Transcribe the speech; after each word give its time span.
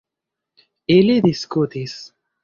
Ili 0.95 1.17
diskutis. 1.25 1.93